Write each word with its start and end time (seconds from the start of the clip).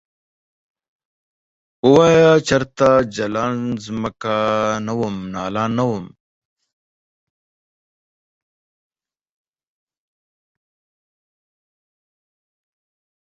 ووایه 1.89 2.31
چرته 2.47 2.87
جلان 3.15 3.55
ځمکه 3.85 4.35
نه 4.85 4.93
وم 4.99 5.15
نال 5.33 5.55
نه 5.77 5.83
وم؟ 5.89 6.05